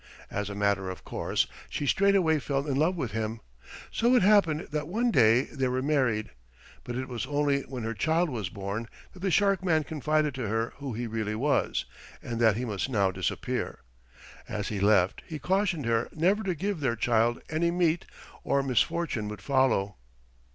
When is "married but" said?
5.83-6.95